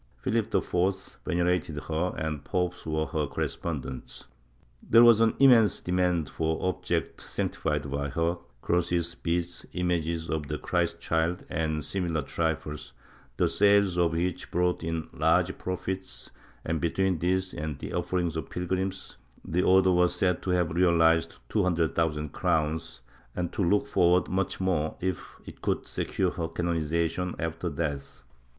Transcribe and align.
Philip 0.17 0.51
IV 0.55 1.19
venerated 1.27 1.77
her 1.83 2.13
and 2.17 2.43
popes 2.43 2.87
were 2.87 3.05
her 3.05 3.27
correspondents; 3.27 4.25
there 4.81 5.03
was 5.03 5.21
an 5.21 5.35
immense 5.37 5.79
demand 5.79 6.27
for 6.27 6.59
ob 6.67 6.83
jects 6.83 7.19
sanctified 7.19 7.87
by 7.91 8.09
her— 8.09 8.37
crosses, 8.63 9.13
beads, 9.13 9.63
images 9.73 10.27
of 10.27 10.47
the 10.47 10.57
Christ 10.57 10.99
child 10.99 11.45
and 11.51 11.83
similar 11.83 12.23
trifles— 12.23 12.93
the 13.37 13.47
sales 13.47 13.95
of 13.99 14.13
which 14.13 14.49
brought 14.49 14.83
in 14.83 15.07
large 15.13 15.55
profits 15.59 16.31
and, 16.65 16.81
between 16.81 17.19
these 17.19 17.53
and 17.53 17.77
the 17.77 17.93
offerings 17.93 18.35
of 18.35 18.49
pilgrims, 18.49 19.17
the 19.45 19.61
Order 19.61 19.91
was 19.91 20.15
said 20.15 20.41
to 20.41 20.49
have 20.49 20.71
realized 20.71 21.37
two 21.47 21.61
hundred 21.61 21.93
thousand 21.93 22.33
crowns 22.33 23.01
and 23.35 23.53
to 23.53 23.61
look 23.63 23.85
forward 23.85 24.25
to 24.25 24.31
much 24.31 24.59
more 24.59 24.97
if 24.99 25.39
it 25.45 25.61
could 25.61 25.85
secure 25.85 26.31
her 26.31 26.47
canonization 26.47 27.35
after 27.37 27.69
death. 27.69 28.23